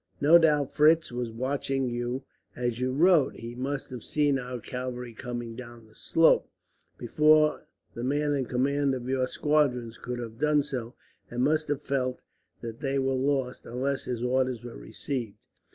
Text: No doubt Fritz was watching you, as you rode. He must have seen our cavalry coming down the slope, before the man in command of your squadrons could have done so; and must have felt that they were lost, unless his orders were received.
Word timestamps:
No 0.19 0.39
doubt 0.39 0.71
Fritz 0.73 1.11
was 1.11 1.29
watching 1.29 1.87
you, 1.87 2.23
as 2.55 2.79
you 2.79 2.91
rode. 2.91 3.35
He 3.35 3.53
must 3.53 3.91
have 3.91 4.01
seen 4.01 4.39
our 4.39 4.59
cavalry 4.59 5.13
coming 5.13 5.55
down 5.55 5.85
the 5.85 5.93
slope, 5.93 6.49
before 6.97 7.67
the 7.93 8.03
man 8.03 8.33
in 8.33 8.45
command 8.47 8.95
of 8.95 9.07
your 9.07 9.27
squadrons 9.27 9.99
could 9.99 10.17
have 10.17 10.39
done 10.39 10.63
so; 10.63 10.95
and 11.29 11.43
must 11.43 11.67
have 11.67 11.83
felt 11.83 12.19
that 12.61 12.79
they 12.79 12.97
were 12.97 13.13
lost, 13.13 13.67
unless 13.67 14.05
his 14.05 14.23
orders 14.23 14.63
were 14.63 14.75
received. 14.75 15.37